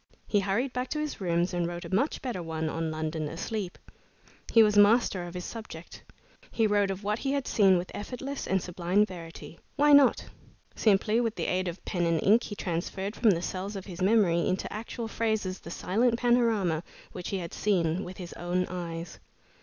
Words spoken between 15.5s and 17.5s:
the silent panorama which he